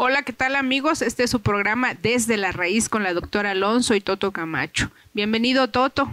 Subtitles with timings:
[0.00, 1.02] Hola, ¿qué tal amigos?
[1.02, 4.92] Este es su programa Desde la Raíz con la doctora Alonso y Toto Camacho.
[5.12, 6.08] Bienvenido, Toto.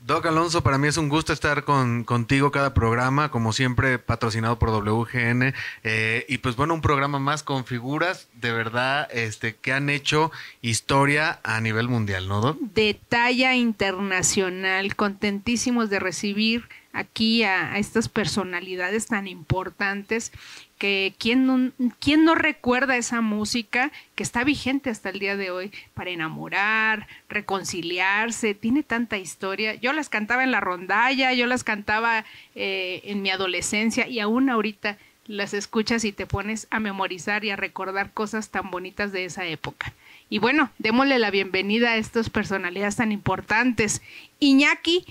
[0.00, 4.58] Doc Alonso, para mí es un gusto estar con, contigo cada programa, como siempre patrocinado
[4.58, 5.52] por WGN.
[5.84, 10.32] Eh, y pues bueno, un programa más con figuras de verdad este, que han hecho
[10.62, 12.58] historia a nivel mundial, ¿no, Doc?
[12.58, 20.32] De talla internacional, contentísimos de recibir aquí a, estas personalidades tan importantes
[20.78, 25.50] que quién no, quién no recuerda esa música que está vigente hasta el día de
[25.50, 29.74] hoy para enamorar, reconciliarse, tiene tanta historia.
[29.74, 34.50] Yo las cantaba en la rondalla, yo las cantaba eh, en mi adolescencia y aún
[34.50, 39.24] ahorita las escuchas y te pones a memorizar y a recordar cosas tan bonitas de
[39.24, 39.92] esa época.
[40.28, 44.02] Y bueno, démosle la bienvenida a estas personalidades tan importantes.
[44.40, 45.04] Iñaki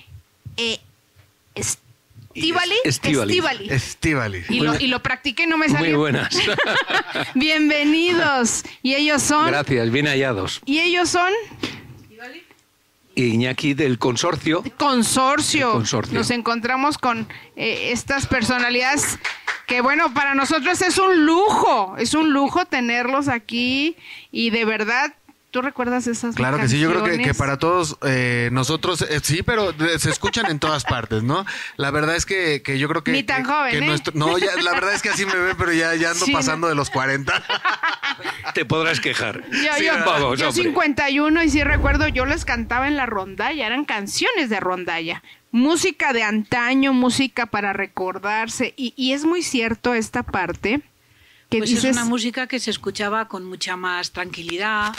[0.57, 0.79] eh,
[1.55, 2.75] Estivali.
[2.83, 3.69] Estivali.
[3.69, 4.43] Estivali.
[4.49, 5.91] Y, lo, y lo practiqué y no me salió.
[5.91, 6.37] Muy buenas.
[7.33, 8.63] Bienvenidos.
[8.83, 9.47] Y ellos son.
[9.47, 10.61] Gracias, bien hallados.
[10.65, 11.31] Y ellos son.
[13.15, 14.63] Iñaki del consorcio.
[14.77, 15.71] Consorcio.
[15.71, 16.17] Consorcio.
[16.17, 19.17] Nos encontramos con eh, estas personalidades
[19.67, 23.95] que bueno, para nosotros es un lujo, es un lujo tenerlos aquí
[24.31, 25.15] y de verdad
[25.55, 29.21] ¿Tú recuerdas esas Claro que sí, yo creo que, que para todos eh, nosotros, eh,
[29.23, 31.45] sí, pero se escuchan en todas partes, ¿no?
[31.77, 33.13] La verdad es que, que yo creo que...
[33.13, 33.87] Ni tan que- joven, que ¿eh?
[33.87, 36.33] nuestro- no, ya, la verdad es que así me ven, pero ya, ya ando Sí,
[36.33, 37.41] pasando de los 40.
[38.53, 39.45] Te podrás quejar.
[39.49, 40.63] Yo, Sí, yo- vamos, yo hombre.
[40.63, 46.11] 51 y sí recuerdo, yo les cantaba en la rondalla, eran canciones de rondalla, música
[46.11, 50.81] de antaño, música para recordarse y, y es muy cierto esta parte
[51.49, 54.93] que Pues dices, es una música que se escuchaba con mucha más tranquilidad,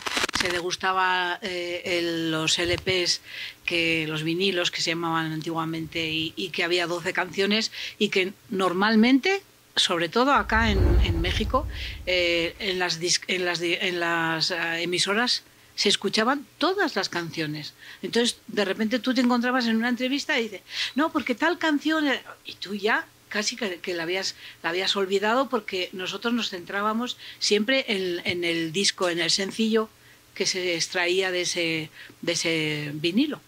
[0.47, 3.21] se degustaba eh, los LPs,
[3.65, 8.33] que los vinilos que se llamaban antiguamente y, y que había 12 canciones y que
[8.49, 9.43] normalmente,
[9.75, 11.67] sobre todo acá en, México,
[12.07, 15.43] eh, en las, en las, en eh, emisoras
[15.75, 17.75] se escuchaban todas las canciones.
[18.03, 20.63] Entonces, de repente tú te encontrabas en una entrevista y dices,
[20.95, 22.07] no, porque tal canción...
[22.07, 22.37] era-".
[22.45, 28.73] Y tú ya casi que, la, habías, olvidado porque nosotros nos centrábamos siempre en el
[28.73, 29.91] disco, en el sencillo
[30.37, 31.91] que se extraía de ese,
[32.23, 33.41] de ese vinilo.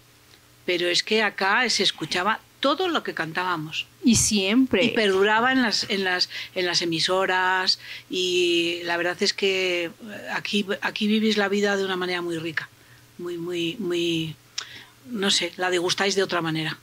[0.66, 4.84] Pero es que acá se escuchaba todo lo que cantábamos y siempre.
[4.84, 7.78] y perduraba en las, en las, en las emisoras
[8.10, 9.90] y la verdad es que eh,
[10.32, 12.68] aquí, aquí vivís la vida de una manera muy rica,
[13.18, 14.34] muy, muy, muy,
[15.06, 16.78] no sé, la degustáis de otra manera.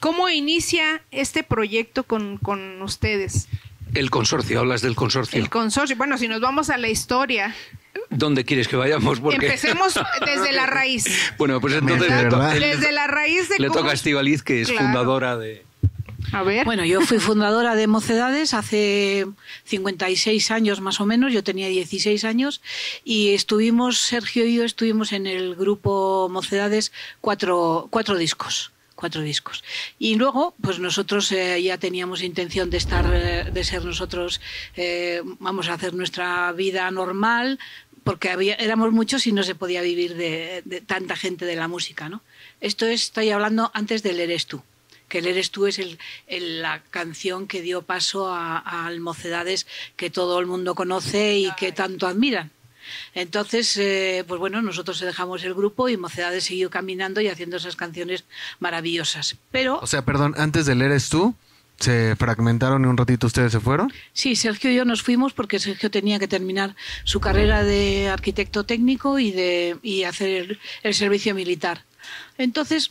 [0.00, 3.48] ¿Cómo inicia este proyecto con, con ustedes?
[3.94, 5.40] El consorcio, hablas del consorcio.
[5.40, 5.96] El consorcio.
[5.96, 7.54] Bueno, si nos vamos a la historia,
[8.10, 9.20] ¿Dónde quieres que vayamos?
[9.20, 9.46] Porque...
[9.46, 9.94] empecemos
[10.26, 11.04] desde la raíz.
[11.36, 14.86] Bueno, pues entonces De Desde la raíz de le toca a Estivaliz, que es Claro.
[14.86, 15.66] fundadora de...
[16.32, 16.64] A ver.
[16.66, 19.26] Bueno, yo fui fundadora de Mocedades hace
[19.64, 22.60] 56 años más o menos, yo tenía 16 años
[23.02, 28.72] y estuvimos, Sergio y yo estuvimos en el grupo Mocedades cuatro, cuatro discos.
[28.94, 29.62] Cuatro discos.
[30.00, 34.40] Y luego, pues nosotros eh, ya teníamos intención de estar, eh, de ser nosotros,
[34.74, 37.60] eh, vamos a hacer nuestra vida normal,
[38.08, 41.68] porque había, éramos muchos y no se podía vivir de, de tanta gente de la
[41.68, 42.22] música, ¿no?
[42.60, 44.62] Esto es, estoy hablando antes del Eres tú
[45.08, 49.66] que el Eres tú es el, el- la canción que dio paso a, Mocedades
[49.96, 52.50] que todo el mundo conoce y que tanto admiran.
[53.14, 57.76] Entonces, eh, pues bueno, nosotros dejamos el grupo y Mocedades siguió caminando y haciendo esas
[57.76, 58.24] canciones
[58.60, 59.36] maravillosas.
[59.50, 61.34] Pero O sea, perdón, antes del Eres tú,
[61.78, 63.92] se fragmentaron y un ratito ustedes se fueron.
[64.12, 66.74] Sí, Sergio y yo nos fuimos porque Sergio tenía que terminar
[67.04, 71.84] su carrera de arquitecto técnico y, de, y hacer el, servicio militar.
[72.36, 72.90] Entonces,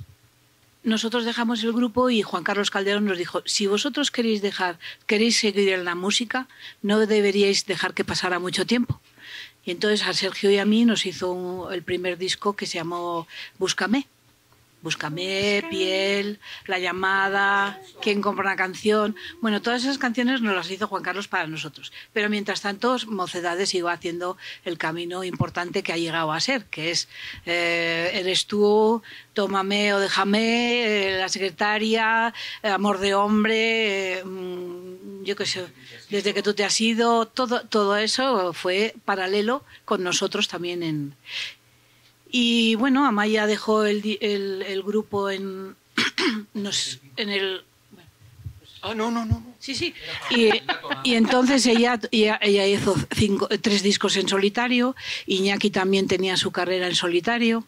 [0.84, 5.38] nosotros dejamos el grupo y Juan Carlos Calderón nos dijo, si vosotros queréis dejar, queréis
[5.38, 6.48] seguir en la música,
[6.82, 9.02] no deberíais dejar que pasara mucho tiempo.
[9.66, 13.28] Y entonces a Sergio y a mí nos hizo el primer disco que se llamó
[13.60, 14.08] Búscame.
[14.82, 19.16] Búscame, Piel, La Llamada, ¿Quién compra una canción?
[19.42, 21.92] Bueno, todas esas canciones nos las hizo Juan Carlos para nosotros.
[22.14, 26.92] Pero mientras tanto, Mocedades iba haciendo el camino importante que ha llegado a ser, que
[26.92, 27.10] es
[27.46, 29.02] eh, Eres tú,
[29.34, 32.34] Tómame o Déjame, eh, La Secretaria,
[32.64, 35.66] eh, Amor de Hombre, eh, mm, yo qué sé,
[36.10, 41.16] Desde que tú te has ido, todo, todo eso fue paralelo con nosotros también en...
[42.32, 45.76] Y bueno, Amaya dejó el, el, el grupo en,
[46.54, 47.62] nos- en el...
[48.82, 49.44] Ah, no, no, no.
[49.60, 49.94] Sí, sí.
[50.30, 50.50] Y,
[51.04, 54.96] y entonces ella, ella, ella hizo cinco, tres discos en solitario,
[55.26, 57.66] Iñaki también tenía su carrera en solitario,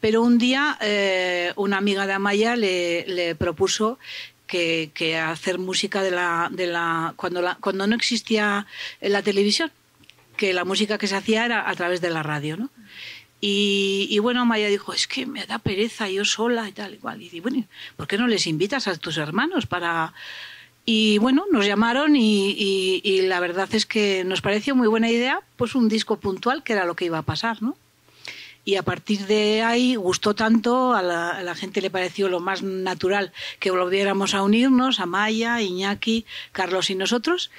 [0.00, 3.98] pero un día eh, una amiga de Amaya le, le propuso
[4.46, 8.66] que, que hacer música de la, de la, cuando, la, cuando no existía
[9.00, 9.70] la televisión
[10.36, 12.70] que la música que se hacía era a través de la radio, ¿no?
[13.40, 17.22] Y, bueno, Maya dijo, es que me da pereza yo sola y tal y cual.
[17.22, 17.64] Y dije, bueno,
[17.96, 20.12] ¿por qué no les invitas a tus hermanos para...?
[20.84, 25.74] Y bueno, nos llamaron y la verdad es que nos pareció muy buena idea, pues
[25.74, 27.76] un disco puntual, que era lo que iba a pasar, ¿no?
[28.64, 32.40] y a partir de ahí gustó tanto, a la, a la, gente le pareció lo
[32.40, 37.50] más natural que volviéramos a unirnos, a Maya, Iñaki, Carlos y nosotros.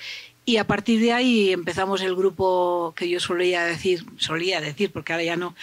[0.45, 5.13] Y a partir de ahí empezamos el grupo que yo solía decir, solía decir, porque
[5.13, 5.55] ahora ya no,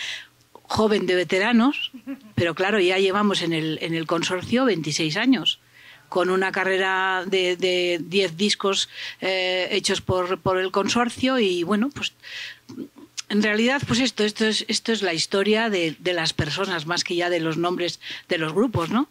[0.68, 1.90] joven de veteranos,
[2.34, 5.58] pero claro, ya llevamos en el, en el consorcio 26 años
[6.08, 8.88] con una carrera de, de 10 discos
[9.20, 12.12] eh, hechos por, por el consorcio y bueno, pues
[13.28, 17.04] en realidad, pues esto, esto es, esto es la historia de, de, las personas, más
[17.04, 19.08] que ya de los nombres de los grupos, ¿no?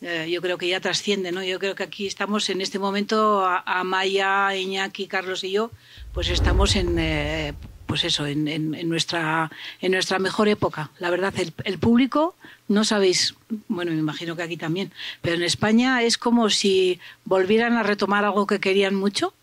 [0.00, 1.42] Eh, yo creo que ya trasciende, ¿no?
[1.42, 5.70] Yo creo que aquí estamos en este momento, a, a Maya, Iñaki, Carlos y yo,
[6.12, 7.54] pues estamos en, eh,
[7.86, 9.50] pues eso, en, en, en, nuestra,
[9.80, 10.90] en nuestra mejor época.
[10.98, 12.36] La verdad, el, el público,
[12.68, 13.34] no sabéis,
[13.68, 14.92] bueno, me imagino que aquí también,
[15.22, 19.34] pero en España es como si volvieran a retomar algo que querían mucho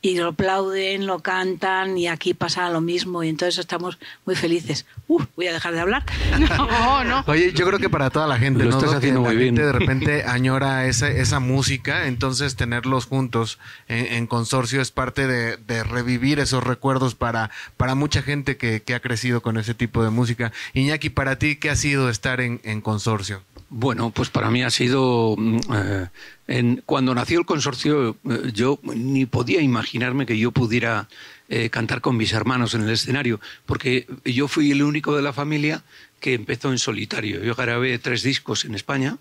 [0.00, 4.86] y lo aplauden, lo cantan y aquí pasa lo mismo y entonces estamos muy felices.
[5.08, 6.04] Uh, voy a dejar de hablar.
[6.38, 7.24] No, no.
[7.26, 8.78] Oye, yo creo que para toda la gente, lo ¿no?
[8.78, 9.56] estás haciendo que muy la bien.
[9.56, 13.58] gente de repente añora esa, esa música, entonces tenerlos juntos
[13.88, 18.82] en, en consorcio es parte de, de, revivir esos recuerdos para, para mucha gente que,
[18.82, 20.52] que, ha crecido con ese tipo de música.
[20.74, 23.42] Iñaki, para ti, ¿qué ha sido estar en, en consorcio?
[23.70, 25.36] Bueno, pues para mí ha sido
[25.74, 26.06] eh,
[26.46, 31.06] en, cuando nació el consorcio, eh, yo ni podía imaginarme que yo pudiera
[31.50, 35.34] eh, cantar con mis hermanos en el escenario, porque yo fui el único de la
[35.34, 35.82] familia
[36.18, 37.44] que empezó en solitario.
[37.44, 39.18] Yo grabé tres discos en España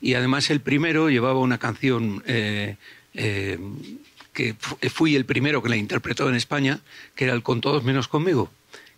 [0.00, 2.76] y además el primero llevaba una canción eh,
[3.12, 4.56] que
[4.90, 6.80] fui el primero que la interpretó en España,
[7.14, 8.50] que era el Con todos menos conmigo,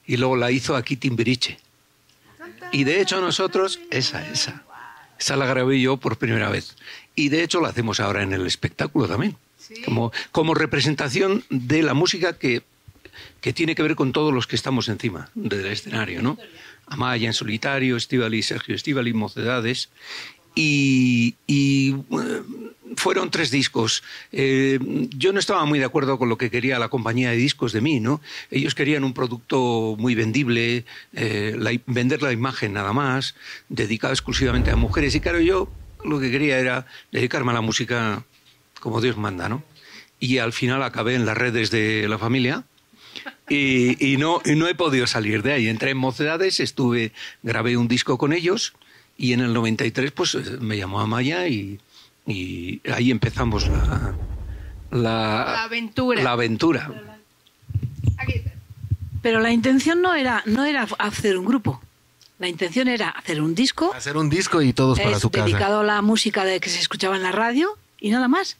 [0.06, 1.58] y luego la hizo aquí Timbiriche.
[2.72, 4.65] Y de hecho nosotros, esa, esa.
[5.18, 6.76] Esa la grabé yo por primera vez.
[7.14, 9.36] Y de hecho la hacemos ahora en el espectáculo también.
[9.58, 9.82] ¿Sí?
[9.82, 12.62] Como, como representación de la música que,
[13.40, 16.38] que tiene que ver con todos los que estamos encima del escenario, ¿no?
[16.86, 19.88] Amaya en solitario, Estivali, Sergio Estivali, Mocedades.
[20.58, 21.34] Y,
[22.00, 22.42] uh,
[22.96, 24.02] fueron tres discos.
[24.32, 24.78] Eh,
[25.10, 27.82] yo no estaba muy de acuerdo con lo que quería la compañía de discos de
[27.82, 28.22] mí, ¿no?
[28.50, 33.34] Ellos querían un producto muy vendible, eh, vender la imagen nada más,
[33.68, 35.14] dedicado exclusivamente a mujeres.
[35.14, 35.70] Y claro, yo
[36.04, 38.24] lo que quería era dedicarme a la música
[38.80, 39.62] como Dios manda, ¿no?
[40.18, 42.64] Y al final acabé en las redes de la familia.
[43.48, 45.68] Y, y, no, y no he podido salir de ahí.
[45.68, 47.12] Entré en Mocedades, estuve,
[47.42, 48.72] grabé un disco con ellos
[49.16, 51.80] y en el 93 pues me llamó Amaya y,
[52.26, 54.14] y ahí empezamos la,
[54.90, 56.22] la, la aventura.
[56.22, 56.90] La aventura.
[59.22, 61.80] Pero la intención no era, no era hacer un grupo.
[62.38, 63.92] La intención era hacer un disco.
[63.94, 65.44] Hacer un disco y todos para su dedicado casa.
[65.44, 68.56] Dedicado a la música de que se escuchaba en la radio y nada más.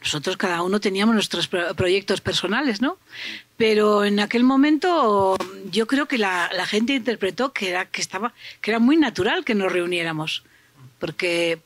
[0.00, 2.98] Nosotros cada uno teníamos nuestros proyectos personales, ¿no?
[3.62, 5.36] Pero en aquel momento
[5.70, 9.44] yo creo que la, la gente interpretó que era, que, estaba, que era muy natural
[9.44, 10.42] que nos reuniéramos
[11.02, 11.58] porque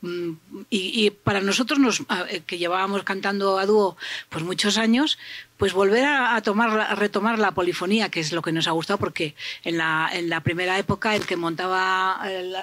[0.71, 2.03] y, y, para nosotros nos,
[2.47, 3.99] que llevábamos cantando a dúo
[4.31, 5.19] pues muchos años
[5.59, 8.71] pues volver a, a, tomar a retomar la polifonía que es lo que nos ha
[8.71, 12.19] gustado porque en la, en la primera época el que montaba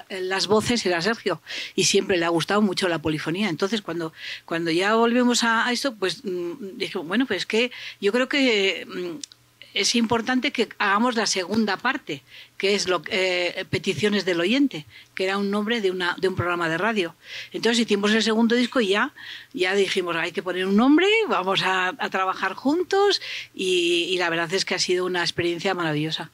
[0.10, 1.43] las voces era Sergio
[1.75, 3.50] y siempre le ha gustado mucho la polifonía.
[3.50, 4.12] Entonces cuando
[4.46, 9.19] cuando ya volvemos a, a esto pues dije bueno pues que yo creo que
[9.74, 12.22] es importante que hagamos la segunda parte,
[12.58, 16.77] que es lo, eh, Peticiones del Oyente, que era un nombre de, un programa de
[16.77, 17.15] radio.
[17.51, 19.13] Entonces hicimos el segundo disco y ya,
[19.53, 23.22] ya dijimos, hay que poner un nombre, vamos a, trabajar juntos
[23.53, 26.30] y, la verdad es que ha sido una experiencia maravillosa.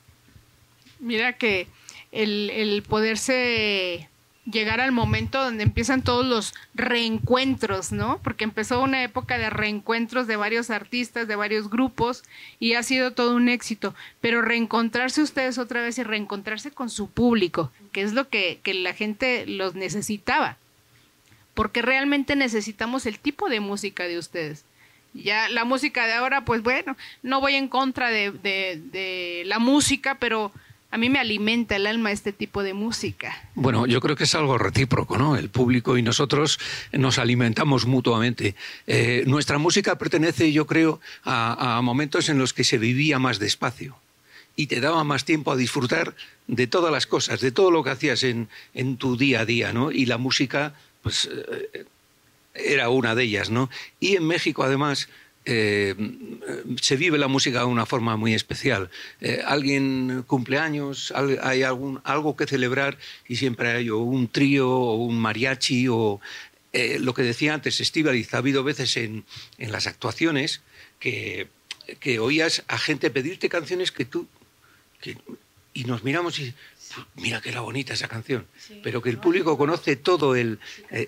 [0.99, 1.67] Mira que
[2.11, 4.09] el poderse
[4.45, 8.19] llegar al momento donde empiezan todos los reencuentros, ¿no?
[8.23, 12.23] Porque empezó una época de reencuentros de varios artistas, de varios grupos,
[12.59, 13.93] y ha sido todo un éxito.
[14.21, 18.93] Pero reencontrarse ustedes otra vez y reencontrarse con su público, que es lo que, la
[18.93, 20.57] gente los necesitaba.
[21.53, 24.65] Porque realmente necesitamos el tipo de música de ustedes.
[25.13, 30.51] Ya la música de ahora, pues bueno, no voy en contra de la música, pero
[30.91, 33.49] a mí me alimenta el alma este tipo de música.
[33.53, 35.35] Bueno, yo creo que es algo recíproco, ¿no?
[35.35, 36.59] El público y nosotros
[36.91, 38.55] nos alimentamos mutuamente.
[38.87, 43.97] Eh, nuestra música pertenece, yo creo, a, momentos en los que se vivía más despacio
[44.55, 46.15] y te daba más tiempo a disfrutar
[46.47, 49.71] de todas las cosas, de todo lo que hacías en, en tu día a día,
[49.71, 49.91] ¿no?
[49.91, 51.85] Y la música, pues, eh,
[52.55, 53.69] era una de ellas, ¿no?
[53.99, 55.07] Y en México, además,
[55.51, 55.95] eh,
[56.79, 58.91] se vive la música de una forma muy especial.
[59.19, 65.19] Eh, alguien cumpleaños, hay algún, algo que celebrar y siempre hay un trío o un
[65.19, 66.21] mariachi o
[66.71, 69.25] eh, lo que decía antes Estíbaliz, ha habido veces en,
[69.57, 70.61] en las actuaciones
[70.99, 71.47] que,
[71.99, 74.27] que, oías a gente pedirte canciones que tú...
[75.01, 75.17] Que,
[75.73, 76.53] y nos miramos y
[77.15, 80.59] mira que era bonita esa canción, sí, pero que el público conoce todo el...
[80.91, 81.07] Eh,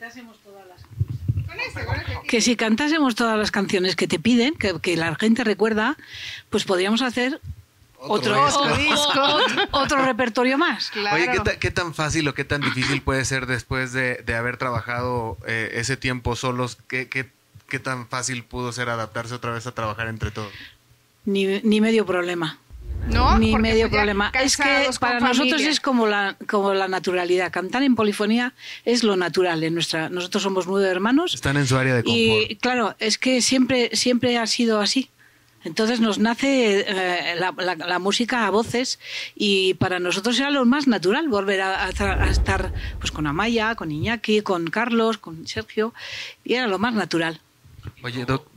[2.28, 5.98] que si cantásemos todas las canciones que te piden, que, que la gente recuerda,
[6.50, 7.42] pues podríamos hacer
[8.04, 9.40] otro, otro, disco,
[9.72, 10.90] otro, repertorio más.
[10.90, 11.16] Claro.
[11.16, 14.58] Oye, ¿qué, ¿qué, tan fácil o qué tan difícil puede ser después de, de haber
[14.58, 16.78] trabajado eh, ese tiempo solos?
[16.88, 17.30] ¿Qué, ¿Qué,
[17.68, 20.51] qué, tan fácil pudo ser adaptarse otra vez a trabajar entre todos?
[21.25, 22.58] Ni, ni medio problema.
[23.08, 24.31] No, ni medio problema.
[24.39, 27.51] Es que para nosotros es como la, como la naturalidad.
[27.51, 28.53] Cantar en polifonía
[28.86, 29.63] es lo natural.
[29.63, 31.34] En nuestra, nosotros somos nueve hermanos.
[31.34, 32.51] Están en su área de confort.
[32.51, 35.10] Y claro, es que siempre, siempre ha sido así.
[35.63, 39.00] Entonces nos nace eh, la, la, la, música a voces
[39.36, 43.91] y para nosotros era lo más natural volver a, a, estar pues con Amaya, con
[43.91, 45.93] Iñaki, con Carlos, con Sergio
[46.43, 47.41] y era lo más natural.
[48.01, 48.48] Oye, Doc,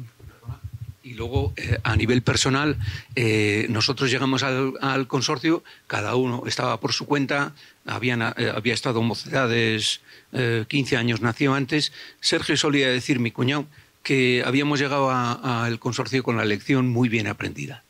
[1.04, 2.78] y luego, eh, a nivel personal,
[3.14, 7.52] eh, nosotros llegamos al, al, consorcio, cada uno estaba por su cuenta,
[7.84, 10.00] habían, eh, había estado en mocedades,
[10.32, 11.92] 15 años nació antes.
[12.20, 13.66] Sergio solía decir, mi cuñado,
[14.02, 17.84] que habíamos llegado al consorcio con la lección muy bien aprendida,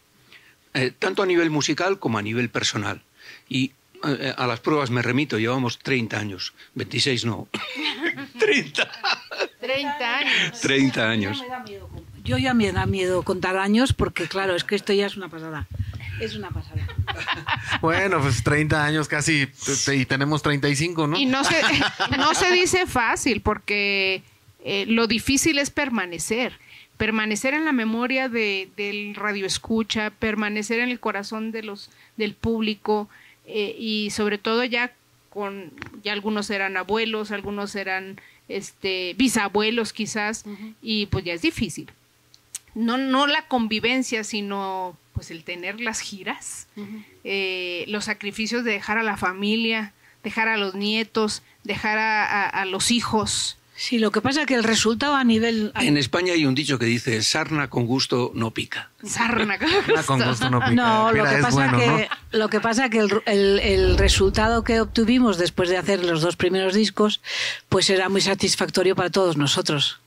[0.98, 3.00] tanto a nivel musical como a nivel personal.
[3.48, 7.48] Y a las pruebas me remito, llevamos 30 años, 26 no,
[8.38, 8.90] 30.
[9.58, 10.60] 30 años.
[10.60, 11.42] 30 años.
[12.24, 15.28] Yo ya me da miedo contar años porque, claro, es que esto ya es una
[15.28, 15.66] pasada.
[16.20, 16.86] Es una pasada.
[17.80, 19.46] Bueno, pues 30 años casi
[19.92, 21.18] y tenemos 35, ¿no?
[21.18, 21.60] Y no se,
[22.16, 24.22] no se dice fácil porque
[24.64, 26.58] eh, lo difícil es permanecer.
[26.96, 32.34] Permanecer en la memoria de, del radio escucha, permanecer en el corazón de los, del
[32.34, 33.08] público
[33.46, 34.92] eh, y sobre todo ya
[35.28, 35.70] con,
[36.02, 40.74] ya algunos eran abuelos, algunos eran este, bisabuelos quizás, uh -huh.
[40.80, 41.90] y pues ya es difícil
[42.74, 47.04] no, no la convivencia, sino pues el tener las giras, uh -huh.
[47.22, 49.92] eh, los sacrificios de dejar a la familia,
[50.24, 53.56] dejar a los nietos, dejar a, a, a los hijos.
[53.76, 55.72] Sí, lo que pasa es que el resultado a nivel...
[55.74, 58.90] En España hay un dicho que dice, sarna con gusto no pica.
[59.02, 60.70] Sarna con gusto, con gusto no pica.
[60.70, 62.38] No, Mira, lo, que pasa bueno, que, ¿no?
[62.38, 66.36] lo que pasa que el, el, el, resultado que obtuvimos después de hacer los dos
[66.36, 67.20] primeros discos,
[67.68, 69.98] pues era muy satisfactorio para todos nosotros.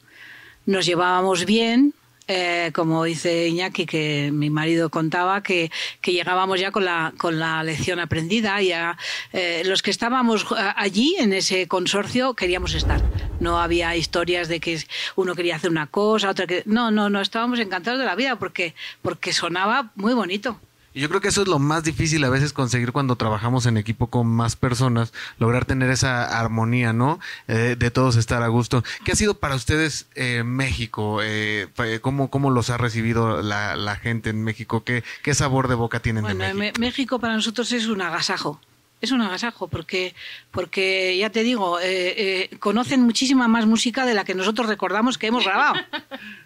[0.65, 1.93] Nos llevábamos bien,
[2.27, 7.39] eh, como dice Iñaki, que mi marido contaba, que, que llegábamos ya con la, con
[7.39, 8.61] la lección aprendida.
[8.61, 8.97] Ya,
[9.33, 13.01] eh, los que estábamos allí en ese consorcio queríamos estar.
[13.39, 14.77] No había historias de que
[15.15, 16.63] uno quería hacer una cosa, otra que.
[16.65, 20.59] No, no, no, estábamos encantados de la vida porque, porque sonaba muy bonito.
[20.97, 23.77] Y yo creo que eso es lo más difícil a veces conseguir cuando trabajamos en
[23.77, 27.19] equipo con más personas, lograr tener esa armonía, ¿no?
[27.47, 28.83] Eh, de todos estar a gusto.
[29.05, 31.19] ¿Qué ha sido para ustedes eh, México?
[31.21, 31.67] Eh,
[32.01, 34.83] ¿cómo, ¿Cómo los ha recibido la, la gente en México?
[34.83, 36.79] ¿Qué, ¿Qué, sabor de boca tienen bueno, de México?
[36.79, 38.59] México para nosotros es un agasajo
[39.01, 40.15] es un agasajo porque,
[40.51, 45.17] porque ya te digo, eh, eh, conocen muchísima más música de la que nosotros recordamos
[45.17, 45.75] que hemos grabado.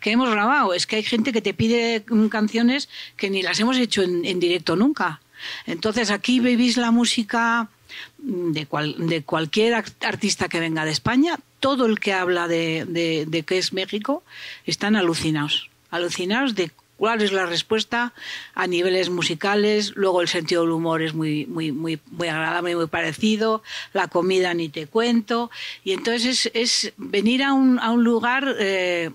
[0.01, 0.73] que hemos grabado.
[0.73, 4.39] Es que hay gente que te pide canciones que ni las hemos hecho en, en
[4.39, 5.21] directo nunca.
[5.65, 7.69] Entonces aquí vivís la música
[8.17, 11.39] de, cual, de cualquier artista que venga de España.
[11.59, 14.23] Todo el que habla de, de, de qué es México
[14.65, 15.69] están alucinados.
[15.89, 18.13] Alucinados de cuál es la respuesta
[18.53, 22.85] a niveles musicales, luego el sentido del humor es muy, muy, muy, muy agradable, muy
[22.85, 25.49] parecido, la comida ni te cuento,
[25.83, 29.09] y entonces es, es venir a un, a un lugar eh,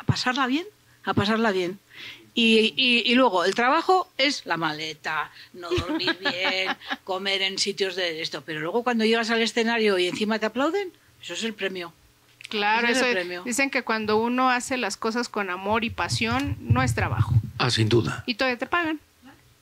[0.00, 0.66] a pasarla bien,
[1.04, 1.78] a pasarla bien.
[2.34, 7.94] Y, y, y, luego el trabajo es la maleta, no dormir bien, comer en sitios
[7.94, 10.90] de esto, pero luego cuando llegas al escenario y encima te aplauden,
[11.22, 11.92] eso es el premio.
[12.48, 13.04] Claro, eso
[13.44, 17.34] dicen que cuando uno hace las cosas con amor y pasión, no es trabajo.
[17.58, 18.22] Ah, sin duda.
[18.26, 19.00] Y todavía te pagan.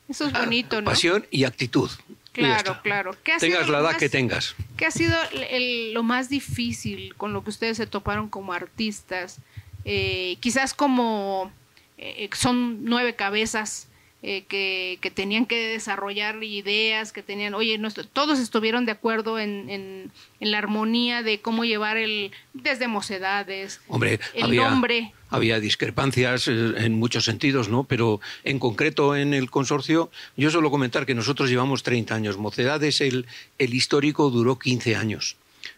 [0.09, 0.91] Eso es ah, bonito, ¿no?
[0.91, 1.91] Pasión y actitud.
[2.33, 3.17] Claro, claro.
[3.23, 4.57] ¿Qué tengas la edad más, que tengas.
[4.77, 5.17] ¿Qué ha sido
[5.51, 9.39] el, lo más difícil con lo que ustedes se toparon como artistas?
[9.85, 11.53] Eh, quizás como
[11.97, 13.87] eh, son nueve cabezas
[14.27, 19.39] eh, que, que, tenían que desarrollar ideas, que tenían, oye, no, todos estuvieron de acuerdo
[19.39, 25.13] en, en, en, la armonía de cómo llevar el, desde mocedades, Hombre, el había, nombre.
[25.29, 27.85] Había discrepancias eh, en muchos sentidos, ¿no?
[27.85, 32.39] Pero en concreto en el consorcio, yo suelo comentar que nosotros llevamos 30 años.
[32.39, 33.27] Mocedades, el,
[33.59, 35.37] el histórico duró 15 años.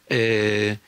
[0.08, 0.78] Eh,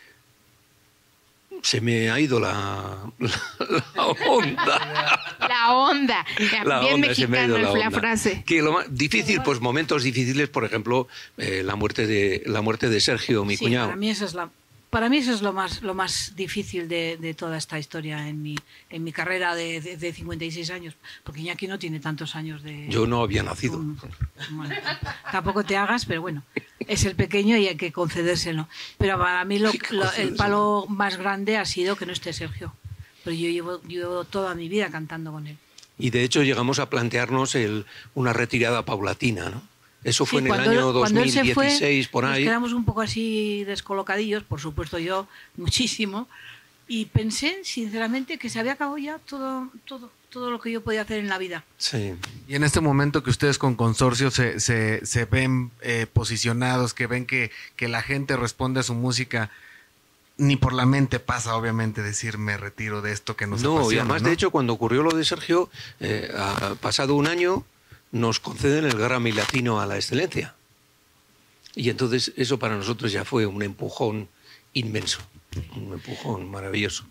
[1.62, 5.28] Se me ha ido la, la, onda.
[5.40, 6.26] La onda.
[6.64, 7.90] La Bien onda, se me ha ido la onda.
[7.90, 8.42] frase.
[8.46, 12.88] Que lo más difícil, pues momentos difíciles, por ejemplo, eh, la muerte de la muerte
[12.88, 13.86] de Sergio, mi Sí, cuñado.
[13.88, 14.50] Para mí eso es la
[14.90, 18.40] para mí eso es lo más lo más difícil de, de toda esta historia en
[18.42, 18.56] mi
[18.88, 22.88] en mi carrera de, de, de 56 años, porque Iñaki no tiene tantos años de
[22.88, 23.78] Yo no había nacido.
[24.50, 24.74] Bueno,
[25.30, 26.42] tampoco te hagas, pero bueno,
[26.86, 28.68] es el pequeño y hay que concedérselo.
[28.98, 29.72] Pero para mí lo-
[30.16, 32.72] el palo más grande ha sido que no esté Sergio.
[33.24, 35.56] Pero yo llevo, llevo toda mi vida cantando con él.
[35.98, 39.62] Y de hecho llegamos a plantearnos el, una retirada paulatina, ¿no?
[40.04, 42.44] Eso fue Sí, en el año él- cuando él se 2016, fue, por Nos ahí.
[42.44, 46.28] quedamos un poco así descolocadillos, por supuesto yo muchísimo.
[46.86, 51.02] Y pensé, sinceramente, que se había acabado ya todo, todo, todo lo que yo podía
[51.02, 51.64] hacer en la vida.
[51.78, 52.14] Sí.
[52.46, 57.06] Y en este momento que ustedes con consorcio se, se, se ven eh, posicionados, que
[57.06, 59.50] ven que, que la gente responde a su música,
[60.36, 63.96] ni por la mente pasa, obviamente, decir me retiro de esto que nos No, y
[63.96, 64.28] además, ¿no?
[64.28, 65.70] de hecho, cuando ocurrió lo de Sergio,
[66.00, 67.64] eh, ha pasado un año,
[68.12, 70.54] nos conceden el Grammy Latino a la excelencia.
[71.74, 74.28] Y entonces eso para nosotros ya fue un empujón
[74.72, 75.20] inmenso,
[75.76, 77.04] un empujón maravilloso.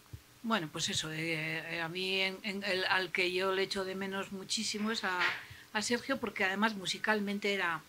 [0.47, 3.83] Bueno, pues eso, eh, eh, a mí en- en el- al que yo le echo
[3.83, 5.19] de menos muchísimo es a,
[5.73, 7.81] a Sergio, porque además musicalmente era,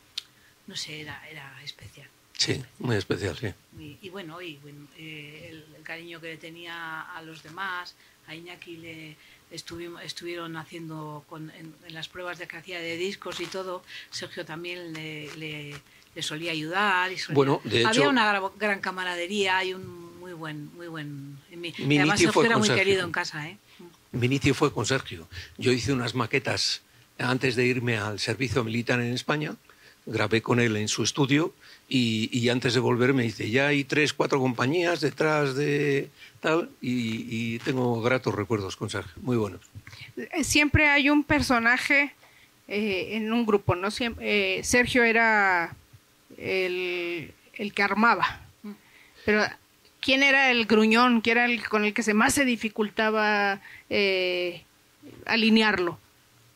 [0.66, 2.08] no sé, era, era especial.
[2.32, 3.54] Sí, muy especial, sí.
[3.78, 7.94] Y, y bueno, y bueno, eh, el, el cariño que le tenía a los demás,
[8.26, 9.16] a Iñaki le
[9.52, 13.84] estuvimos, estuvieron haciendo con, en, en las pruebas de que hacía de discos y todo,
[14.10, 15.80] Sergio también le, le-
[16.14, 17.12] le solía ayudar.
[17.12, 20.88] Y solía- Bueno, de había hecho- una gra- gran camaradería y un muy buen, muy
[20.88, 21.38] buen.
[21.50, 22.84] y mi- además fue era muy Sergio.
[22.84, 23.56] querido en casa, ¿eh?
[24.12, 25.26] Mi inicio fue con Sergio.
[25.56, 26.82] Yo hice unas maquetas
[27.18, 29.54] antes de irme al servicio militar en España,
[30.04, 31.54] grabé con él en su estudio
[31.88, 36.68] y, y antes de volver me dice, ya hay tres, cuatro compañías detrás de tal
[36.82, 39.60] y, y tengo gratos recuerdos con Sergio, muy buenos.
[40.16, 42.14] Eh, Siempre hay un personaje
[42.68, 43.88] eh, en un grupo, ¿no?
[43.88, 45.74] Siem- eh, Sergio era
[46.36, 48.42] el, el que armaba.
[49.24, 49.44] Pero,
[50.00, 51.20] ¿quién era el gruñón?
[51.20, 54.62] ¿Quién era el con el que se más se dificultaba eh,
[55.26, 55.98] alinearlo?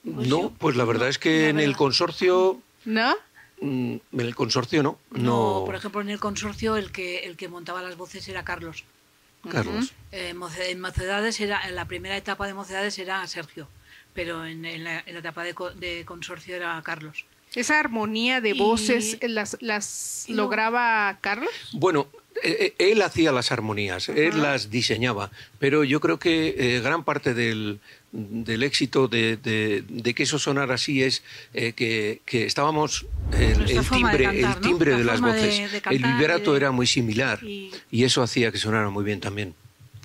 [0.05, 3.15] No, pues la verdad es que la en el consorcio, ¿No?
[3.61, 7.37] mm, en el consorcio no, No, no, por ejemplo, en el consorcio el que, el
[7.37, 8.85] que montaba las voces era Carlos.
[9.49, 9.93] Carlos.
[10.13, 10.35] Eh,
[10.69, 13.69] en Mocedades era, en la primera etapa de Mocedades era Sergio,
[14.15, 17.25] pero en, en la, en la etapa de, co- de consorcio era Carlos.
[17.55, 21.51] Esa armonía de voces, ¿las, las y lograba Carlos?
[21.73, 22.07] Bueno,
[22.79, 27.79] él hacía las armonías, él las diseñaba, pero yo creo que eh, gran parte del,
[28.13, 31.23] del éxito de, de- de que eso sonara así es
[31.55, 35.73] eh, que, que estábamos el, el de timbre, cantar, el timbre de las de- voces,
[35.73, 39.21] de el vibrato de- era muy similar y- y eso hacía que sonara muy bien
[39.21, 39.55] también.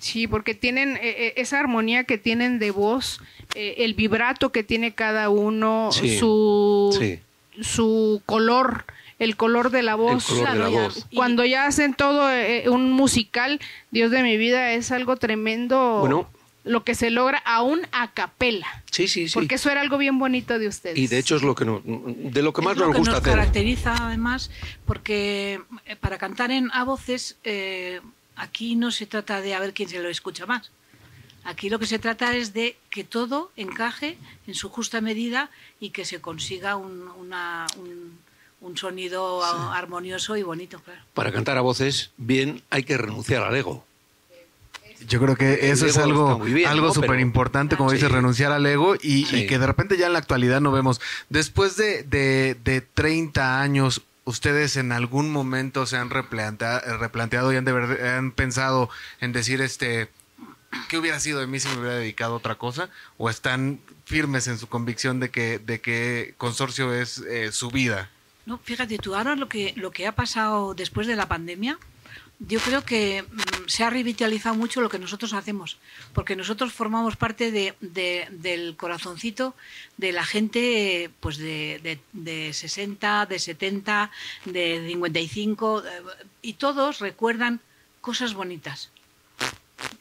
[0.00, 3.20] Sí, porque tienen eh, eh, esa armonía que tienen de voz,
[3.56, 7.18] eh, el vibrato que tiene cada uno, Sí, su, sí.
[7.62, 8.84] su color,
[9.18, 10.26] el color de la voz.
[10.26, 11.06] color de la voz.
[11.14, 16.30] Cuando ya hacen todo eh, un musical, Dios de mi vida, es algo tremendo Bueno.
[16.64, 18.66] lo que se logra aún a capela.
[18.90, 19.34] Sí, sí, sí.
[19.34, 20.98] Porque eso era algo bien bonito de ustedes.
[20.98, 22.98] Y de hecho es lo que nos, de lo que más es lo nos que
[23.00, 23.32] gusta nos hacer.
[23.34, 24.50] caracteriza además
[24.86, 28.00] porque eh, para cantar en a voces eh,
[28.36, 30.70] aquí no se trata de a ver quién se lo escucha más.
[31.44, 35.50] Aquí lo que se trata es de que todo encaje en su justa medida
[35.80, 38.18] y que se consiga un, una- un-
[38.60, 41.00] un sonido armonioso y bonito, claro.
[41.14, 43.84] Para cantar a voces bien hay que renunciar al ego.
[45.06, 46.94] Yo creo que eso es algo, bien, algo ¿no?
[46.94, 47.96] Súper importante, como Sí.
[47.96, 49.36] dices, renunciar al ego y, Sí.
[49.42, 51.00] y que de repente ya en la actualidad no vemos.
[51.28, 57.56] Después de, de, de 30 años, ¿ustedes en algún momento se han replantea- replanteado y
[57.56, 58.90] han, de ver- han pensado
[59.20, 60.08] en decir, este,
[60.88, 62.88] ¿qué hubiera sido de mí si me hubiera dedicado a otra cosa?
[63.18, 68.10] ¿O están firmes en su convicción de que, de que Consorcio es eh, su vida?
[68.48, 71.78] No, fíjate tú, ahora lo que, lo que ha pasado después de la pandemia,
[72.38, 75.76] yo creo que mm, se ha revitalizado mucho lo que nosotros hacemos,
[76.14, 79.54] porque nosotros formamos parte de, de- del corazoncito
[79.98, 84.10] de la gente pues de, de, de 60, de 70,
[84.46, 85.90] de 55, eh,
[86.40, 87.60] y todos recuerdan
[88.00, 88.90] cosas bonitas.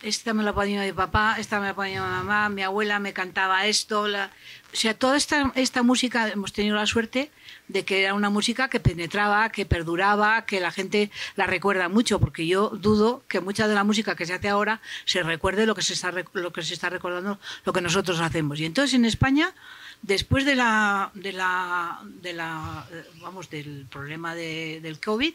[0.01, 3.11] Esta me la ponía mi papá, esta me la ponía mi mamá, mi abuela me
[3.13, 4.07] cantaba esto.
[4.07, 4.31] la-
[4.73, 7.29] O sea, toda esta, esta música hemos tenido la suerte
[7.67, 12.19] de que era una música que penetraba, que perduraba, que la gente la recuerda mucho,
[12.19, 15.75] porque yo dudo que mucha de la música que se hace ahora se recuerde lo
[15.75, 18.59] que se está, lo que se está recordando, lo que nosotros hacemos.
[18.59, 19.53] Y entonces en España,
[20.01, 22.85] después de la, de la, de la
[23.21, 25.33] vamos, del problema de- del COVID,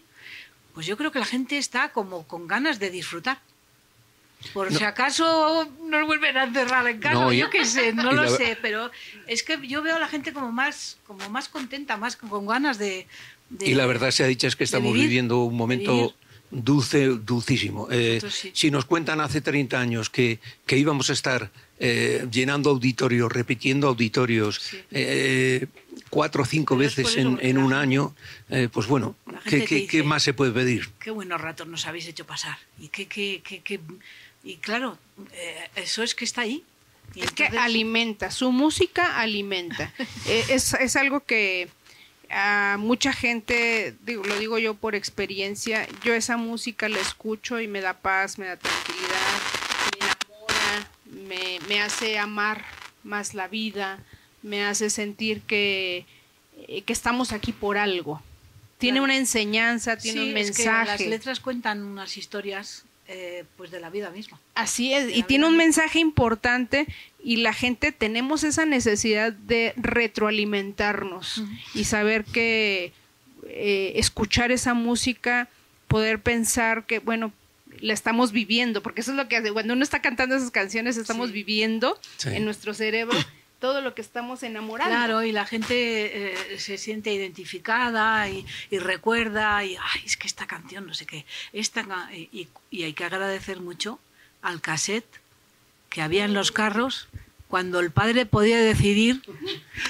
[0.74, 3.38] pues yo creo que la gente está como con ganas de disfrutar.
[4.52, 8.24] Por si acaso nos vuelven a encerrar en casa, No, yo qué sé, no lo
[8.24, 8.90] la- sé, pero
[9.26, 12.78] es que yo veo a la gente como más, como más contenta, más con ganas
[12.78, 13.06] de...
[13.50, 16.14] de- Y la verdad sea dicha es que estamos vivir, viviendo un momento
[16.50, 17.88] dulce, dulcísimo.
[17.90, 18.50] Eh, sí.
[18.54, 23.88] Si nos cuentan hace 30 años que, que íbamos a estar eh, llenando auditorios, repitiendo
[23.88, 24.78] auditorios, Sí.
[24.90, 25.66] eh,
[26.10, 28.14] cuatro o cinco Pero veces en, un año,
[28.70, 30.90] pues bueno, ¿qué, más se puede pedir?
[31.00, 32.58] Qué buenos ratos nos habéis hecho pasar.
[32.78, 33.40] Y, qué- qué-
[34.44, 34.98] y claro,
[35.32, 36.64] eh, eso es que está ahí.
[37.14, 39.92] Y Es que alimenta, su música alimenta.
[40.26, 41.68] Eh, es, es algo que
[42.30, 47.68] a mucha gente, digo, lo digo yo por experiencia, yo esa música la escucho y
[47.68, 49.40] me da paz, me da tranquilidad,
[50.00, 52.64] me enamora, me, me hace amar
[53.04, 53.98] más la vida,
[54.42, 56.06] me hace sentir que,
[56.68, 58.22] eh, que estamos aquí por algo.
[58.78, 59.04] Tiene Claro.
[59.04, 60.86] una enseñanza, tiene Sí, un es que mensaje.
[60.86, 64.38] las letras cuentan unas historias eh, pues de la vida misma.
[64.54, 65.64] Así es, y tiene un misma.
[65.64, 66.86] mensaje importante
[67.22, 71.42] y la gente tenemos esa necesidad de retroalimentarnos
[71.74, 72.92] y saber que
[73.48, 75.48] eh, escuchar esa música,
[75.88, 77.32] poder pensar que, bueno,
[77.80, 80.96] la estamos viviendo, porque eso es lo que hace, cuando uno está cantando esas canciones,
[80.96, 81.32] estamos Sí.
[81.34, 82.28] viviendo Sí.
[82.30, 83.16] en nuestro cerebro
[83.62, 84.92] todo lo que estamos enamorando.
[84.94, 85.74] Claro, y la gente
[86.54, 88.44] eh, se siente identificada y,
[88.78, 93.04] recuerda, y ay, es que esta canción, no sé qué, esta, y- y hay que
[93.04, 94.00] agradecer mucho
[94.42, 95.06] al cassette
[95.88, 97.08] que había en los carros
[97.52, 99.20] cuando el padre podía decidir,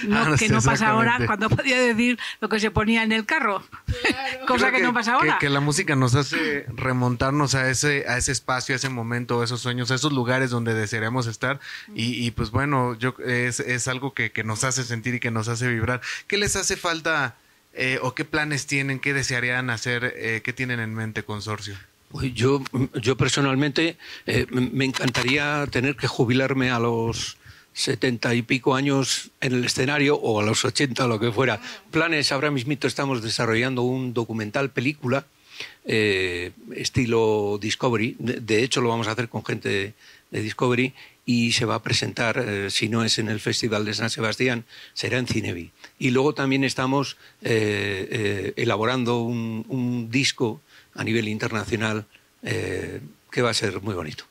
[0.02, 3.04] no, Ah, no que sé, no pasa ahora, cuando podía decir lo que se ponía
[3.04, 3.62] en el carro,
[4.48, 5.34] cosa que, no pasa ahora.
[5.38, 9.40] Que, que la música nos hace remontarnos a ese, a ese espacio, a ese momento,
[9.40, 11.60] a esos sueños, a esos lugares donde desearíamos estar.
[11.94, 15.30] Y, y, pues bueno, yo es, es algo que, que nos hace sentir y que
[15.30, 16.00] nos hace vibrar.
[16.26, 17.36] ¿Qué les hace falta
[17.74, 21.76] eh, o qué planes tienen, qué desearían hacer, eh, qué tienen en mente, consorcio?
[22.10, 22.60] Pues yo,
[23.00, 23.96] yo personalmente
[24.26, 27.38] eh, me encantaría tener que jubilarme a los
[27.72, 31.60] setenta y pico años en el escenario o a los ochenta lo que fuera.
[31.90, 35.26] Planes, ahora mismito estamos desarrollando un documental película
[35.84, 38.16] eh, estilo Discovery.
[38.18, 39.94] De, hecho, lo vamos a hacer con gente
[40.30, 40.94] de, Discovery
[41.26, 44.64] y se va a presentar, eh, si no es en el Festival de San Sebastián,
[44.94, 45.70] será en Cinevi.
[45.98, 50.60] Y luego también estamos eh, eh, elaborando un, disco
[50.94, 52.06] a nivel internacional
[52.42, 54.24] que va a ser muy bonito.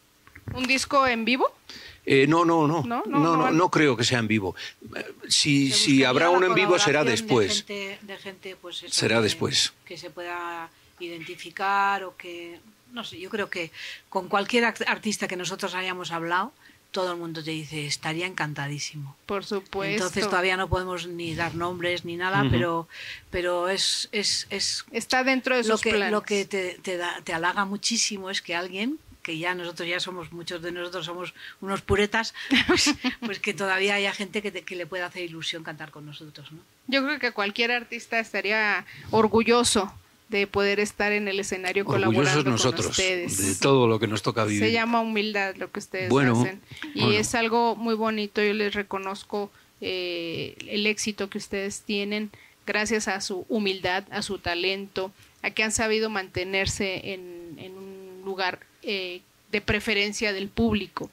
[0.53, 1.55] ¿Un disco en vivo?
[2.05, 3.51] Eh, no, no, no, No, no, no, no, no.
[3.51, 4.55] no creo que sea en vivo.
[4.95, 7.65] Eh, Si, si habrá uno en vivo será después.
[7.67, 9.73] De gente, de gente, pues eso, Será que- después.
[9.85, 12.59] Que se pueda identificar o que.
[12.93, 13.71] No sé, yo creo que
[14.09, 16.51] con cualquier artista que nosotros hayamos hablado,
[16.91, 19.15] todo el mundo te dice, estaría encantadísimo.
[19.25, 19.93] Por supuesto.
[20.07, 22.89] Entonces todavía no podemos ni dar nombres ni nada, pero,
[23.29, 26.11] pero es, es, es Está dentro de lo sus que, planes.
[26.11, 29.99] lo que te, te, da- te halaga muchísimo es que alguien que ya nosotros ya
[29.99, 32.33] somos, muchos de nosotros somos unos puretas,
[32.67, 36.05] pues, pues que todavía haya gente que, te- que le pueda hacer ilusión cantar con
[36.05, 36.59] nosotros, ¿no?
[36.87, 39.93] Yo creo que cualquier artista estaría orgulloso
[40.29, 43.37] de poder estar en el escenario colaborando con nosotros ustedes.
[43.37, 44.63] de todo lo que nos toca vivir.
[44.63, 46.61] Se llama humildad lo que ustedes Bueno, hacen.
[46.95, 47.17] Y bueno.
[47.19, 48.41] es algo muy bonito.
[48.41, 52.31] Yo les reconozco eh, el éxito que ustedes tienen
[52.65, 58.21] gracias a su humildad, a su talento, a que han sabido mantenerse en, en un
[58.23, 61.09] lugar eh, de preferencia del público.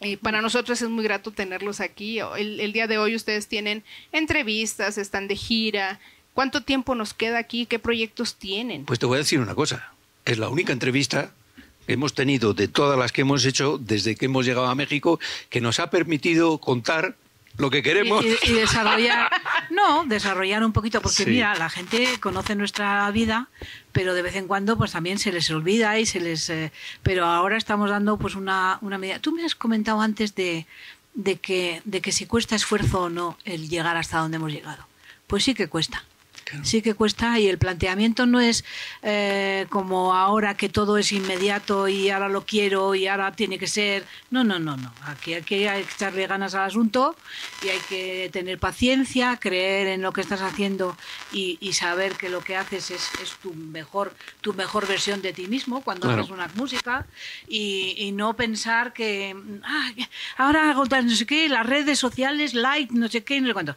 [0.00, 2.18] Eh, para nosotros es muy grato tenerlos aquí.
[2.18, 6.00] El, el día de hoy ustedes tienen entrevistas, están de gira.
[6.34, 7.66] ¿Cuánto tiempo nos queda aquí?
[7.66, 8.84] ¿Qué proyectos tienen?
[8.84, 9.92] Pues te voy a decir una cosa.
[10.24, 11.32] Es la única entrevista
[11.86, 15.20] que hemos tenido de todas las que hemos hecho desde que hemos llegado a México
[15.50, 17.16] que nos ha permitido contar
[17.56, 18.24] lo que queremos.
[18.24, 19.30] Y, desarrollar,
[19.70, 21.30] no, desarrollar un poquito, porque Sí.
[21.30, 23.48] mira, la gente conoce nuestra vida,
[23.92, 26.48] pero de vez en cuando pues también se les olvida y se les...
[26.50, 29.18] eh, pero ahora estamos dando pues una, una medida.
[29.18, 30.66] Tú me has comentado antes de,
[31.14, 34.86] de, que, de que si cuesta esfuerzo o no el llegar hasta donde hemos llegado.
[35.26, 36.04] Pues sí que cuesta.
[36.52, 36.64] Claro.
[36.66, 38.62] Sí que cuesta y el planteamiento no es
[39.02, 43.66] eh, como ahora que todo es inmediato y ahora lo quiero y ahora tiene que
[43.66, 44.04] ser.
[44.30, 44.92] No, no, no, no.
[45.06, 47.16] Aquí hay que echarle ganas al asunto
[47.64, 50.94] y hay que tener paciencia, creer en lo que estás haciendo
[51.32, 55.32] y, y saber que lo que haces es, es tu mejor tu mejor versión de
[55.32, 56.20] ti mismo cuando Claro.
[56.22, 57.06] haces una música
[57.48, 59.34] y, y no pensar que
[59.64, 59.90] ah,
[60.36, 63.76] ahora no sé qué, las redes sociales, like, no sé qué, no sé cuánto.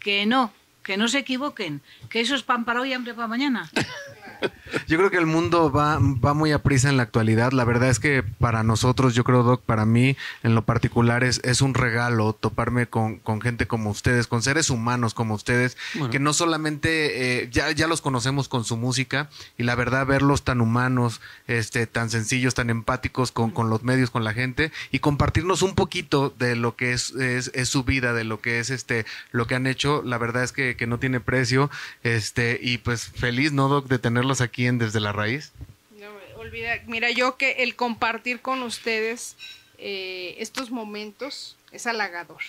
[0.00, 0.52] Que no,
[0.86, 3.68] que no se equivoquen, que eso es pan para hoy y hambre para mañana.
[4.88, 7.52] Yo creo que el mundo va, va muy a prisa en la actualidad.
[7.52, 11.40] La verdad es que para nosotros, yo creo, Doc, para mí en lo particular es,
[11.44, 16.10] es un regalo toparme con, con gente como ustedes, con seres humanos como ustedes, Bueno.
[16.10, 20.42] que no solamente eh, ya, ya los conocemos con su música y la verdad verlos
[20.42, 24.98] tan humanos, este, tan sencillos, tan empáticos con, con los medios, con la gente y
[24.98, 28.70] compartirnos un poquito de lo que es, es, es su vida, de lo que es
[28.70, 31.70] este, lo que han hecho, la verdad es que, que no tiene precio.
[32.02, 35.52] Este, y pues feliz, ¿no, Doc, de tenerlos aquí en Desde la Raíz?
[36.00, 39.36] No, olvida, mira, yo que el compartir con ustedes
[39.78, 42.42] eh, estos momentos es halagador.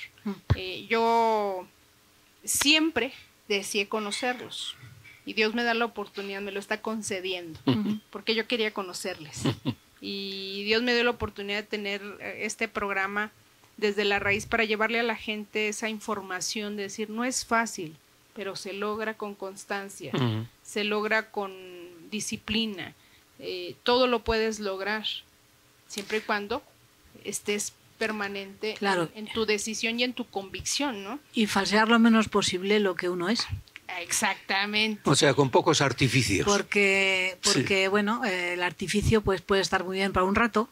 [0.56, 1.68] Eh, yo
[2.44, 3.13] siempre
[3.48, 4.76] deseé conocerlos
[5.26, 7.60] y Dios me da la oportunidad, me lo está concediendo,
[8.10, 9.44] porque yo quería conocerles.
[10.00, 13.32] Y Dios me dio la oportunidad de tener eh, este programa
[13.78, 17.98] desde la raíz para llevarle a la gente esa información de decir, no es fácil,
[18.38, 20.13] pero se logra con constancia
[20.63, 21.52] se logra con
[22.12, 22.93] disciplina.
[23.39, 25.06] Eh, todo lo puedes lograr,
[25.88, 26.62] siempre y cuando
[27.26, 29.10] estés permanente Claro.
[29.15, 31.19] en, en tu decisión y en tu convicción, ¿no?
[31.34, 33.45] Y falsear lo menos posible lo que uno es.
[34.00, 35.02] Exactamente.
[35.10, 36.45] O sea, con pocos artificios.
[36.45, 37.52] Porque, Sí.
[37.54, 40.69] porque bueno, eh, el artificio pues puede estar muy bien para un rato,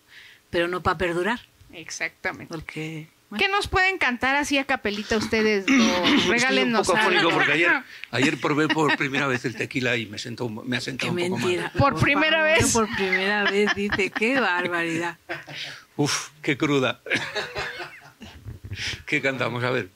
[0.49, 1.39] pero no para perdurar.
[1.73, 2.47] Exactamente.
[2.53, 5.65] Porque, ¿Qué nos pueden cantar así a capelita ustedes?
[5.69, 7.09] No, Estoy un Regálenos poco algo.
[7.09, 7.71] afónico porque ayer,
[8.11, 11.17] ayer probé por primera vez el tequila y me, sentó, me ha qué sentado un
[11.19, 11.63] poco mentira.
[11.63, 11.71] mal.
[11.77, 12.73] Por primera favor, vez.
[12.73, 15.17] Por primera vez, dice, qué barbaridad.
[15.97, 17.01] Uf, qué cruda.
[19.05, 19.63] ¿Qué cantamos?
[19.63, 19.89] A ver.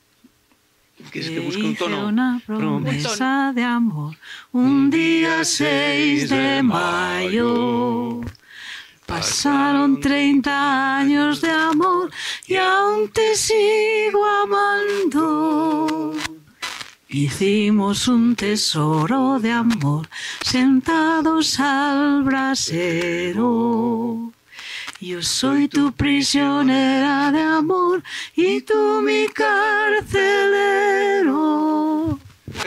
[1.12, 2.08] ¿Quieres que Te busque un tono?
[2.08, 4.18] una promesa de amor
[4.52, 8.20] un día 6 de mayo.
[9.10, 12.12] Pasaron 30 años de amor
[12.46, 16.14] y aún te sigo amando.
[17.10, 20.08] Hicimos un tesoro de amor
[20.44, 24.32] sentados al brasero.
[25.02, 28.04] Yo soy tu prisionera de amor
[28.36, 30.20] y tú mi carcelero.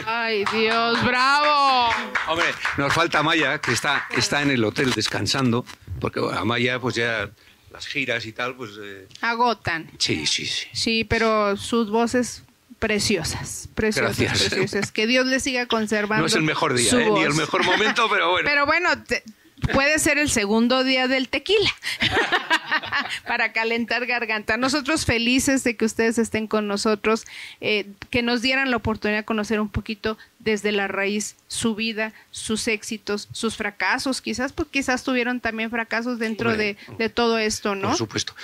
[0.06, 1.90] Ay, Dios, bravo.
[2.28, 5.64] Hombre, nos falta Amaya, que está, está en el hotel descansando,
[6.00, 7.30] porque Amaya, pues ya
[7.70, 8.72] las giras y tal, pues...
[8.82, 9.90] eh, Agotan.
[9.98, 10.66] sí, sí, sí.
[10.72, 12.44] Sí, pero sus voces
[12.78, 14.48] preciosas, preciosas, Gracias.
[14.50, 14.92] preciosas.
[14.92, 16.22] Que Dios les siga conservando.
[16.22, 18.48] No es el mejor día, eh, ni el mejor momento, pero bueno.
[18.48, 19.22] Pero bueno, te-
[19.72, 21.70] puede ser el segundo día del tequila
[23.26, 24.56] para calentar garganta.
[24.56, 27.24] Nosotros felices de que ustedes estén con nosotros,
[27.60, 32.12] eh, que nos dieran la oportunidad de conocer un poquito desde la raíz su vida,
[32.30, 37.74] sus éxitos, sus fracasos, quizás, pues quizás tuvieron también fracasos dentro de, de todo esto,
[37.74, 37.88] ¿no?
[37.88, 38.34] Por supuesto.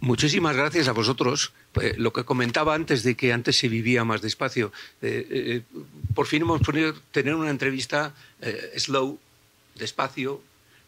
[0.00, 1.52] Muchísimas gracias a vosotros.
[1.80, 4.72] Eh, lo que comentaba antes de que antes se vivía más despacio.
[5.02, 5.62] eh,
[6.14, 8.14] por fin hemos podido tener una entrevista
[8.76, 9.18] slow,
[9.74, 10.42] despacio,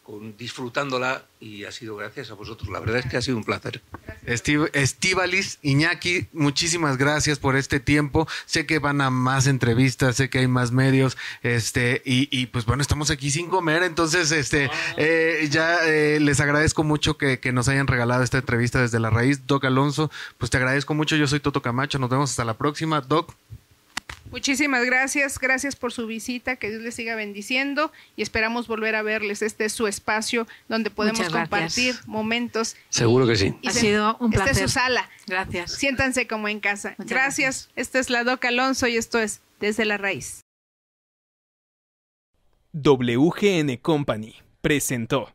[0.06, 2.70] con, disfrutándola y ha sido gracias a vosotros.
[2.70, 3.82] La verdad es que ha sido un placer.
[4.24, 8.28] Estiv- Estíbalis, Iñaki, muchísimas gracias por este tiempo.
[8.46, 12.64] Sé que van a más entrevistas, sé que hay más medios, este, y, y, pues
[12.66, 17.50] bueno, estamos aquí sin comer, entonces, este, eh, ya eh, les agradezco mucho que, que
[17.52, 19.46] nos hayan regalado esta entrevista desde la raíz.
[19.48, 21.16] Doc Alonso, pues te agradezco mucho.
[21.16, 23.00] Yo soy Toto Camacho, nos vemos hasta la próxima.
[23.00, 23.34] Doc,
[24.30, 29.02] Muchísimas gracias, gracias por su visita, que Dios les siga bendiciendo y esperamos volver a
[29.02, 29.42] verles.
[29.42, 31.40] Este es su espacio donde podemos gracias.
[31.40, 32.76] compartir momentos.
[32.90, 33.54] Seguro que sí.
[33.62, 34.68] Y Ha se- sido un Esta es placer.
[34.68, 35.08] su sala.
[35.26, 35.72] Gracias.
[35.72, 36.94] Siéntanse como en casa.
[36.98, 37.70] Muchas gracias.
[37.76, 40.40] Esta es la Doc Alonso y esto es Desde la Raíz.
[42.72, 45.32] WGN Company presentó